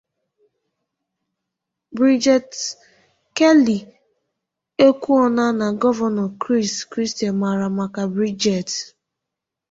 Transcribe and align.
Bridget 1.95 2.49
Kelley 3.37 3.81
ekwuona 4.87 5.45
na 5.59 5.67
Gọvanọ 5.81 6.25
Chris 6.41 6.73
Christie 6.91 7.31
mara 7.41 7.67
maka 7.77 8.01
brijigeti 8.13 8.79